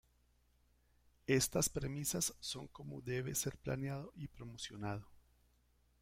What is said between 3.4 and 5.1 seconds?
planeado y promocionado.